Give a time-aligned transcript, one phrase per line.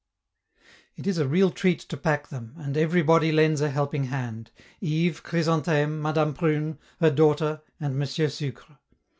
[0.95, 4.49] It is a real treat to pack them, and everybody lends a helping hand
[4.81, 8.07] Yves, Chrysantheme, Madame Prune, her daughter, and M.
[8.07, 8.79] Sucre.